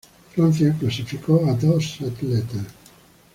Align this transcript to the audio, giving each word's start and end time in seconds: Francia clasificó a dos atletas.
Francia 0.33 0.73
clasificó 0.79 1.45
a 1.47 1.53
dos 1.53 2.01
atletas. 2.01 2.65